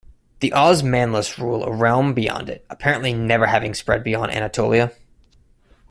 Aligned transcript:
The 0.39 0.49
Osmanlis 0.49 1.37
rule 1.37 1.63
a 1.63 1.71
realm 1.71 2.15
beyond 2.15 2.49
it, 2.49 2.65
apparently 2.71 3.13
never 3.13 3.45
having 3.45 3.75
spread 3.75 4.03
beyond 4.03 4.31
Anatolia. 4.31 4.93